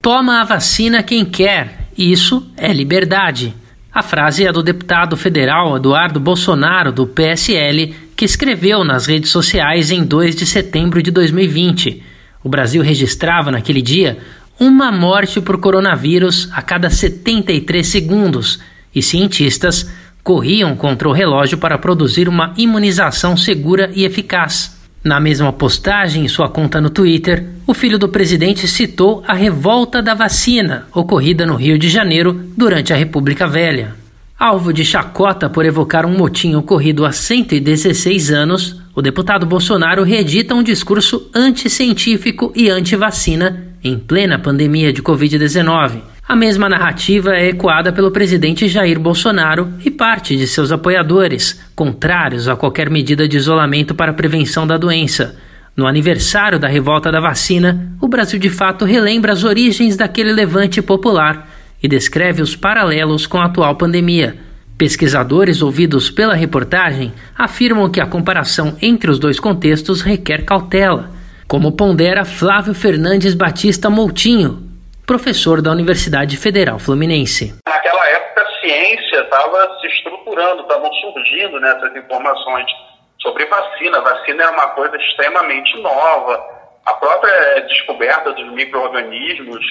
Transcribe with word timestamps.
Toma 0.00 0.40
a 0.40 0.44
vacina 0.44 1.02
quem 1.02 1.24
quer, 1.24 1.88
isso 1.98 2.48
é 2.56 2.72
liberdade. 2.72 3.52
A 3.92 4.00
frase 4.00 4.46
é 4.46 4.52
do 4.52 4.62
deputado 4.62 5.16
federal 5.16 5.76
Eduardo 5.76 6.20
Bolsonaro, 6.20 6.92
do 6.92 7.04
PSL, 7.04 7.92
que 8.16 8.24
escreveu 8.24 8.84
nas 8.84 9.06
redes 9.06 9.32
sociais 9.32 9.90
em 9.90 10.04
2 10.04 10.36
de 10.36 10.46
setembro 10.46 11.02
de 11.02 11.10
2020. 11.10 12.00
O 12.44 12.48
Brasil 12.48 12.80
registrava 12.80 13.50
naquele 13.50 13.82
dia 13.82 14.18
uma 14.58 14.92
morte 14.92 15.40
por 15.40 15.58
coronavírus 15.58 16.48
a 16.52 16.62
cada 16.62 16.90
73 16.90 17.84
segundos 17.84 18.60
e 18.94 19.02
cientistas 19.02 19.90
corriam 20.22 20.76
contra 20.76 21.08
o 21.08 21.12
relógio 21.12 21.58
para 21.58 21.76
produzir 21.76 22.28
uma 22.28 22.54
imunização 22.56 23.36
segura 23.36 23.90
e 23.92 24.04
eficaz. 24.04 24.78
Na 25.02 25.18
mesma 25.18 25.52
postagem 25.52 26.24
em 26.24 26.28
sua 26.28 26.48
conta 26.48 26.80
no 26.80 26.88
Twitter, 26.88 27.57
o 27.68 27.74
filho 27.74 27.98
do 27.98 28.08
presidente 28.08 28.66
citou 28.66 29.22
a 29.28 29.34
revolta 29.34 30.00
da 30.00 30.14
vacina 30.14 30.86
ocorrida 30.94 31.44
no 31.44 31.54
Rio 31.54 31.78
de 31.78 31.90
Janeiro 31.90 32.32
durante 32.56 32.94
a 32.94 32.96
República 32.96 33.46
Velha. 33.46 33.94
Alvo 34.38 34.72
de 34.72 34.82
chacota 34.86 35.50
por 35.50 35.66
evocar 35.66 36.06
um 36.06 36.16
motim 36.16 36.54
ocorrido 36.54 37.04
há 37.04 37.12
116 37.12 38.30
anos, 38.30 38.80
o 38.94 39.02
deputado 39.02 39.44
Bolsonaro 39.44 40.02
reedita 40.02 40.54
um 40.54 40.62
discurso 40.62 41.30
anticientífico 41.34 42.50
e 42.56 42.70
anti-vacina 42.70 43.74
em 43.84 43.98
plena 43.98 44.38
pandemia 44.38 44.90
de 44.90 45.02
Covid-19. 45.02 46.00
A 46.26 46.34
mesma 46.34 46.70
narrativa 46.70 47.36
é 47.36 47.48
ecoada 47.48 47.92
pelo 47.92 48.10
presidente 48.10 48.66
Jair 48.66 48.98
Bolsonaro 48.98 49.74
e 49.84 49.90
parte 49.90 50.38
de 50.38 50.46
seus 50.46 50.72
apoiadores, 50.72 51.60
contrários 51.76 52.48
a 52.48 52.56
qualquer 52.56 52.88
medida 52.88 53.28
de 53.28 53.36
isolamento 53.36 53.94
para 53.94 54.12
a 54.12 54.14
prevenção 54.14 54.66
da 54.66 54.78
doença. 54.78 55.36
No 55.78 55.86
aniversário 55.86 56.58
da 56.58 56.66
revolta 56.66 57.12
da 57.12 57.20
vacina, 57.20 57.92
o 58.02 58.08
Brasil 58.08 58.36
de 58.36 58.50
fato 58.50 58.84
relembra 58.84 59.30
as 59.30 59.44
origens 59.44 59.96
daquele 59.96 60.32
levante 60.32 60.82
popular 60.82 61.48
e 61.80 61.86
descreve 61.86 62.42
os 62.42 62.56
paralelos 62.56 63.28
com 63.28 63.38
a 63.38 63.44
atual 63.44 63.76
pandemia. 63.76 64.36
Pesquisadores 64.76 65.62
ouvidos 65.62 66.10
pela 66.10 66.34
reportagem 66.34 67.14
afirmam 67.38 67.88
que 67.88 68.00
a 68.00 68.06
comparação 68.08 68.76
entre 68.82 69.08
os 69.08 69.20
dois 69.20 69.38
contextos 69.38 70.02
requer 70.02 70.44
cautela, 70.44 71.12
como 71.46 71.70
pondera 71.70 72.24
Flávio 72.24 72.74
Fernandes 72.74 73.34
Batista 73.34 73.88
Moutinho, 73.88 74.58
professor 75.06 75.62
da 75.62 75.70
Universidade 75.70 76.36
Federal 76.36 76.80
Fluminense. 76.80 77.54
Naquela 77.64 78.04
época, 78.08 78.42
a 78.42 78.60
ciência 78.60 79.20
estava 79.20 79.78
se 79.80 79.86
estruturando, 79.86 80.62
estavam 80.62 80.90
surgindo 80.92 81.60
né, 81.60 81.70
essas 81.70 81.94
informações 81.94 82.66
sobre 83.20 83.46
vacina. 83.46 84.00
Vacina 84.00 84.44
era 84.44 84.52
uma 84.52 84.68
coisa 84.68 84.96
extremamente 84.96 85.80
nova. 85.80 86.42
A 86.86 86.94
própria 86.94 87.60
descoberta 87.60 88.32
dos 88.32 88.50
micro-organismos 88.52 89.64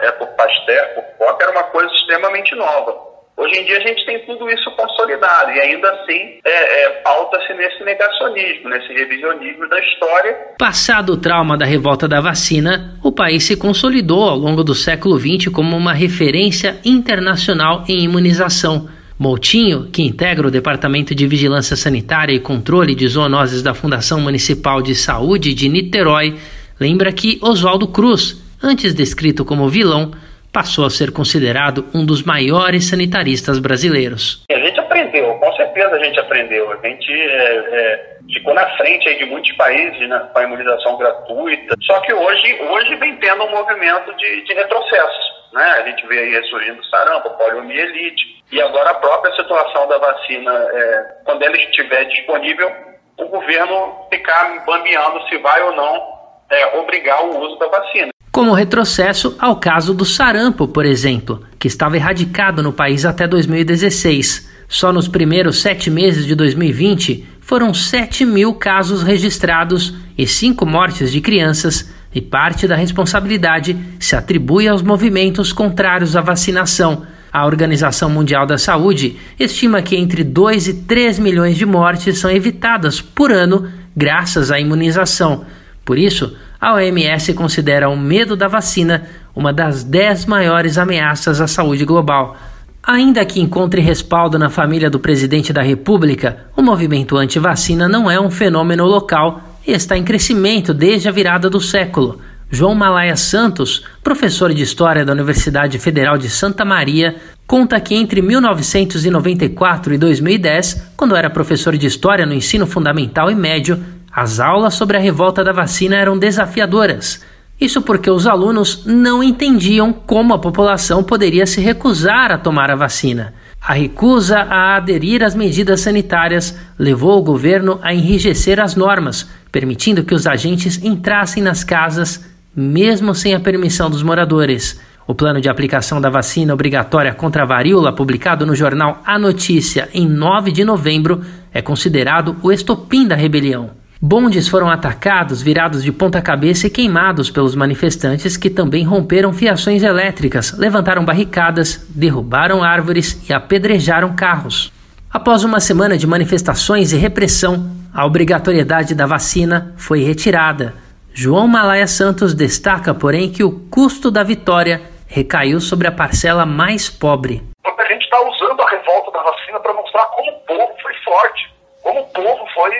é, 0.00 0.10
por 0.12 0.28
Pasteur, 0.28 0.94
por 0.94 1.04
Koch, 1.18 1.42
era 1.42 1.52
uma 1.52 1.64
coisa 1.64 1.92
extremamente 1.92 2.54
nova. 2.54 3.16
Hoje 3.36 3.60
em 3.60 3.64
dia 3.66 3.76
a 3.76 3.80
gente 3.80 4.04
tem 4.06 4.18
tudo 4.24 4.48
isso 4.50 4.70
consolidado 4.70 5.50
e 5.50 5.60
ainda 5.60 5.90
assim 5.90 6.40
é, 6.42 6.84
é, 6.84 6.90
pauta-se 7.02 7.52
nesse 7.52 7.84
negacionismo, 7.84 8.70
nesse 8.70 8.90
revisionismo 8.94 9.68
da 9.68 9.78
história. 9.78 10.34
Passado 10.58 11.12
o 11.12 11.16
trauma 11.18 11.56
da 11.56 11.66
revolta 11.66 12.08
da 12.08 12.18
vacina, 12.18 12.98
o 13.04 13.12
país 13.12 13.44
se 13.44 13.54
consolidou 13.54 14.26
ao 14.26 14.36
longo 14.36 14.64
do 14.64 14.74
século 14.74 15.18
XX 15.18 15.52
como 15.52 15.76
uma 15.76 15.92
referência 15.92 16.80
internacional 16.82 17.84
em 17.86 18.04
imunização. 18.04 18.88
Moutinho, 19.18 19.88
que 19.90 20.02
integra 20.02 20.46
o 20.46 20.50
Departamento 20.50 21.14
de 21.14 21.26
Vigilância 21.26 21.74
Sanitária 21.74 22.34
e 22.34 22.40
Controle 22.40 22.94
de 22.94 23.08
Zoonoses 23.08 23.62
da 23.62 23.72
Fundação 23.72 24.20
Municipal 24.20 24.82
de 24.82 24.94
Saúde 24.94 25.54
de 25.54 25.68
Niterói, 25.68 26.36
lembra 26.78 27.10
que 27.10 27.38
Oswaldo 27.42 27.88
Cruz, 27.88 28.42
antes 28.62 28.92
descrito 28.92 29.44
como 29.44 29.68
vilão, 29.68 30.12
passou 30.52 30.84
a 30.84 30.90
ser 30.90 31.12
considerado 31.12 31.86
um 31.94 32.04
dos 32.04 32.22
maiores 32.22 32.88
sanitaristas 32.88 33.58
brasileiros. 33.58 34.44
A 34.50 34.58
gente 34.58 34.80
aprendeu, 34.80 35.34
com 35.34 35.52
certeza 35.54 35.94
a 35.94 36.04
gente 36.04 36.18
aprendeu. 36.18 36.70
A 36.70 36.86
gente 36.86 37.12
é, 37.12 37.56
é, 37.56 38.16
ficou 38.32 38.54
na 38.54 38.66
frente 38.76 39.14
de 39.18 39.24
muitos 39.26 39.52
países 39.52 40.08
né, 40.08 40.18
com 40.32 40.38
a 40.38 40.42
imunização 40.42 40.96
gratuita. 40.96 41.74
Só 41.82 42.00
que 42.00 42.12
hoje, 42.12 42.58
hoje 42.60 42.94
vem 42.96 43.16
tendo 43.16 43.44
um 43.44 43.50
movimento 43.50 44.14
de, 44.16 44.44
de 44.44 44.54
retrocesso. 44.54 45.36
Né? 45.52 45.62
A 45.62 45.82
gente 45.88 46.06
vê 46.06 46.18
aí 46.18 46.44
surgindo 46.44 46.84
sarampo, 46.86 47.30
poliomielite. 47.30 48.35
E 48.50 48.60
agora 48.60 48.90
a 48.90 48.94
própria 48.94 49.34
situação 49.34 49.88
da 49.88 49.98
vacina, 49.98 50.52
é, 50.52 51.16
quando 51.24 51.42
ela 51.42 51.56
estiver 51.56 52.04
disponível, 52.04 52.70
o 53.18 53.26
governo 53.26 54.06
ficar 54.10 54.64
bambeando 54.64 55.20
se 55.28 55.38
vai 55.38 55.62
ou 55.62 55.74
não 55.74 56.16
é, 56.50 56.78
obrigar 56.78 57.24
o 57.24 57.40
uso 57.40 57.58
da 57.58 57.66
vacina 57.68 58.10
como 58.36 58.52
retrocesso 58.52 59.34
ao 59.38 59.56
caso 59.56 59.94
do 59.94 60.04
sarampo, 60.04 60.68
por 60.68 60.84
exemplo, 60.84 61.42
que 61.58 61.68
estava 61.68 61.96
erradicado 61.96 62.62
no 62.62 62.70
país 62.70 63.06
até 63.06 63.26
2016. 63.26 64.46
Só 64.68 64.92
nos 64.92 65.08
primeiros 65.08 65.62
sete 65.62 65.90
meses 65.90 66.26
de 66.26 66.34
2020 66.34 67.26
foram 67.40 67.72
7 67.72 68.26
mil 68.26 68.52
casos 68.52 69.02
registrados 69.02 69.94
e 70.18 70.26
cinco 70.26 70.66
mortes 70.66 71.10
de 71.10 71.22
crianças, 71.22 71.90
e 72.14 72.20
parte 72.20 72.68
da 72.68 72.76
responsabilidade 72.76 73.74
se 73.98 74.14
atribui 74.14 74.68
aos 74.68 74.82
movimentos 74.82 75.50
contrários 75.50 76.14
à 76.14 76.20
vacinação. 76.20 77.06
A 77.36 77.44
Organização 77.44 78.08
Mundial 78.08 78.46
da 78.46 78.56
Saúde 78.56 79.18
estima 79.38 79.82
que 79.82 79.94
entre 79.94 80.24
2 80.24 80.68
e 80.68 80.74
3 80.84 81.18
milhões 81.18 81.54
de 81.54 81.66
mortes 81.66 82.18
são 82.18 82.30
evitadas 82.30 83.02
por 83.02 83.30
ano 83.30 83.68
graças 83.94 84.50
à 84.50 84.58
imunização. 84.58 85.44
Por 85.84 85.98
isso, 85.98 86.34
a 86.58 86.72
OMS 86.72 87.34
considera 87.34 87.90
o 87.90 87.96
medo 87.96 88.36
da 88.36 88.48
vacina 88.48 89.04
uma 89.34 89.52
das 89.52 89.84
dez 89.84 90.24
maiores 90.24 90.78
ameaças 90.78 91.38
à 91.38 91.46
saúde 91.46 91.84
global. 91.84 92.38
Ainda 92.82 93.22
que 93.26 93.38
encontre 93.38 93.82
respaldo 93.82 94.38
na 94.38 94.48
família 94.48 94.88
do 94.88 94.98
presidente 94.98 95.52
da 95.52 95.60
República, 95.60 96.46
o 96.56 96.62
movimento 96.62 97.18
anti-vacina 97.18 97.86
não 97.86 98.10
é 98.10 98.18
um 98.18 98.30
fenômeno 98.30 98.86
local 98.86 99.42
e 99.66 99.72
está 99.72 99.94
em 99.94 100.04
crescimento 100.04 100.72
desde 100.72 101.06
a 101.06 101.12
virada 101.12 101.50
do 101.50 101.60
século. 101.60 102.18
João 102.48 102.76
Malaya 102.76 103.16
Santos, 103.16 103.84
professor 104.04 104.54
de 104.54 104.62
História 104.62 105.04
da 105.04 105.12
Universidade 105.12 105.80
Federal 105.80 106.16
de 106.16 106.30
Santa 106.30 106.64
Maria, 106.64 107.16
conta 107.44 107.80
que 107.80 107.92
entre 107.92 108.22
1994 108.22 109.94
e 109.94 109.98
2010, 109.98 110.92
quando 110.96 111.16
era 111.16 111.28
professor 111.28 111.76
de 111.76 111.88
História 111.88 112.24
no 112.24 112.32
ensino 112.32 112.64
fundamental 112.64 113.32
e 113.32 113.34
médio, 113.34 113.82
as 114.12 114.38
aulas 114.38 114.74
sobre 114.74 114.96
a 114.96 115.00
revolta 115.00 115.42
da 115.42 115.52
vacina 115.52 115.96
eram 115.96 116.16
desafiadoras. 116.16 117.20
Isso 117.60 117.82
porque 117.82 118.10
os 118.10 118.28
alunos 118.28 118.84
não 118.86 119.24
entendiam 119.24 119.92
como 119.92 120.32
a 120.32 120.38
população 120.38 121.02
poderia 121.02 121.46
se 121.46 121.60
recusar 121.60 122.30
a 122.30 122.38
tomar 122.38 122.70
a 122.70 122.76
vacina. 122.76 123.34
A 123.60 123.72
recusa 123.72 124.38
a 124.38 124.76
aderir 124.76 125.24
às 125.24 125.34
medidas 125.34 125.80
sanitárias 125.80 126.56
levou 126.78 127.18
o 127.18 127.22
governo 127.22 127.80
a 127.82 127.92
enrijecer 127.92 128.60
as 128.60 128.76
normas, 128.76 129.28
permitindo 129.50 130.04
que 130.04 130.14
os 130.14 130.28
agentes 130.28 130.80
entrassem 130.84 131.42
nas 131.42 131.64
casas 131.64 132.35
mesmo 132.56 133.14
sem 133.14 133.34
a 133.34 133.40
permissão 133.40 133.90
dos 133.90 134.02
moradores. 134.02 134.80
O 135.06 135.14
plano 135.14 135.40
de 135.40 135.48
aplicação 135.48 136.00
da 136.00 136.08
vacina 136.08 136.54
obrigatória 136.54 137.12
contra 137.14 137.42
a 137.42 137.46
varíola, 137.46 137.92
publicado 137.92 138.46
no 138.46 138.56
jornal 138.56 139.02
A 139.04 139.18
Notícia 139.18 139.88
em 139.92 140.08
9 140.08 140.50
de 140.50 140.64
novembro, 140.64 141.20
é 141.52 141.60
considerado 141.60 142.36
o 142.42 142.50
estopim 142.50 143.06
da 143.06 143.14
rebelião. 143.14 143.70
Bondes 144.00 144.48
foram 144.48 144.68
atacados, 144.68 145.40
virados 145.40 145.82
de 145.82 145.90
ponta 145.90 146.20
cabeça 146.20 146.66
e 146.66 146.70
queimados 146.70 147.30
pelos 147.30 147.54
manifestantes 147.54 148.36
que 148.36 148.50
também 148.50 148.84
romperam 148.84 149.32
fiações 149.32 149.82
elétricas, 149.82 150.56
levantaram 150.58 151.04
barricadas, 151.04 151.86
derrubaram 151.88 152.62
árvores 152.62 153.22
e 153.28 153.32
apedrejaram 153.32 154.14
carros. 154.14 154.72
Após 155.10 155.44
uma 155.44 155.60
semana 155.60 155.96
de 155.96 156.06
manifestações 156.06 156.92
e 156.92 156.96
repressão, 156.96 157.70
a 157.92 158.04
obrigatoriedade 158.04 158.94
da 158.94 159.06
vacina 159.06 159.72
foi 159.78 160.02
retirada. 160.02 160.74
João 161.18 161.48
Malaya 161.48 161.86
Santos 161.86 162.34
destaca, 162.34 162.92
porém, 162.92 163.32
que 163.32 163.42
o 163.42 163.50
custo 163.70 164.10
da 164.10 164.22
vitória 164.22 164.82
recaiu 165.08 165.62
sobre 165.62 165.88
a 165.88 165.90
parcela 165.90 166.44
mais 166.44 166.90
pobre. 166.90 167.40
A 167.64 167.84
gente 167.88 168.04
está 168.04 168.20
usando 168.20 168.60
a 168.60 168.68
revolta 168.68 169.10
da 169.12 169.22
vacina 169.22 169.58
para 169.60 169.72
mostrar 169.72 170.04
como 170.08 170.30
o 170.30 170.40
povo 170.40 170.76
foi 170.82 170.92
forte, 171.02 171.54
como 171.82 172.00
o 172.00 172.06
povo 172.12 172.46
foi 172.52 172.70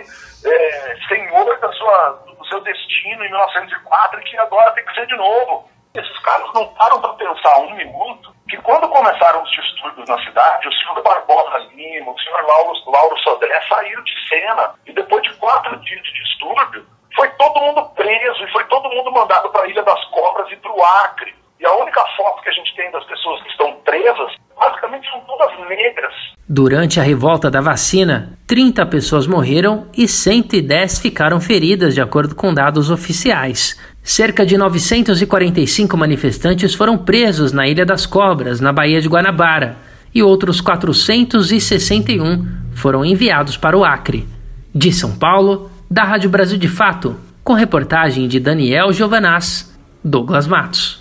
é, 0.44 0.96
senhor 1.08 1.58
da 1.60 1.72
sua, 1.72 2.25
do 2.38 2.46
seu 2.49 2.60
destino 2.60 3.25
em 3.25 3.31
1904 3.31 4.20
e 4.20 4.25
que 4.25 4.37
agora 4.37 4.70
tem 4.72 4.84
que 4.84 4.94
ser 4.94 5.06
de 5.06 5.16
novo. 5.16 5.70
Esses 5.94 6.19
caras 6.19 6.46
não 6.52 6.69
param 6.75 7.00
para 7.00 7.14
pensar 7.14 7.58
um 7.60 7.75
minuto 7.75 8.37
que 8.50 8.58
quando 8.58 8.87
começaram 8.90 9.43
os 9.43 9.50
distúrbios 9.50 10.06
na 10.10 10.22
cidade, 10.22 10.69
o 10.69 10.72
senhor 10.75 11.02
Barbosa 11.02 11.56
Lima, 11.75 12.12
o 12.12 12.20
senhor 12.20 12.43
Lauro, 12.43 12.72
Lauro 12.87 13.19
Sodré 13.20 13.58
saíram 13.66 14.05
de 14.05 14.28
cena 14.28 14.75
e 14.84 14.93
depois 14.93 15.22
de 15.22 15.32
quatro 15.37 15.75
dias 15.81 16.02
de 16.02 16.12
distúrbio, 16.12 16.87
foi 17.16 17.28
todo 17.30 17.60
mundo 17.60 17.82
preso 17.96 18.44
e 18.44 18.52
foi 18.52 18.62
todo 18.64 18.90
mundo 18.90 19.10
mandado 19.10 19.48
para 19.48 19.62
a 19.62 19.68
Ilha 19.68 19.82
das 19.82 20.04
Cobras 20.10 20.52
e 20.52 20.56
para 20.56 20.70
o 20.70 20.84
Acre. 21.04 21.34
E 21.58 21.64
a 21.64 21.72
única 21.74 22.04
foto 22.14 22.42
que 22.42 22.50
a 22.50 22.52
gente 22.52 22.76
tem 22.76 22.90
das 22.90 23.02
pessoas 23.04 23.42
que 23.42 23.48
estão 23.48 23.72
presas, 23.82 24.34
basicamente 24.58 25.08
são 25.10 25.20
todas 25.20 25.58
negras. 25.66 26.12
Durante 26.46 27.00
a 27.00 27.02
revolta 27.02 27.50
da 27.50 27.62
vacina, 27.62 28.38
30 28.46 28.84
pessoas 28.86 29.26
morreram 29.26 29.88
e 29.96 30.06
110 30.06 30.98
ficaram 30.98 31.40
feridas, 31.40 31.94
de 31.94 32.02
acordo 32.02 32.34
com 32.34 32.52
dados 32.52 32.90
oficiais. 32.90 33.80
Cerca 34.02 34.44
de 34.44 34.58
945 34.58 35.96
manifestantes 35.96 36.74
foram 36.74 36.98
presos 36.98 37.50
na 37.52 37.66
Ilha 37.66 37.86
das 37.86 38.04
Cobras, 38.04 38.60
na 38.60 38.72
Baía 38.72 39.00
de 39.00 39.08
Guanabara, 39.08 39.76
e 40.14 40.22
outros 40.22 40.60
461 40.60 42.46
foram 42.74 43.04
enviados 43.04 43.56
para 43.56 43.76
o 43.76 43.84
Acre. 43.84 44.28
De 44.74 44.92
São 44.92 45.19
Paulo, 45.19 45.70
da 45.90 46.04
Rádio 46.04 46.28
Brasil 46.28 46.58
de 46.58 46.68
Fato, 46.68 47.16
com 47.42 47.54
reportagem 47.54 48.28
de 48.28 48.38
Daniel 48.38 48.92
Giovanaz, 48.92 49.74
Douglas 50.02 50.46
Matos. 50.46 50.94